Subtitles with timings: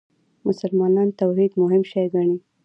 [0.47, 2.37] مسلمانان توحید مهم شی ګڼي.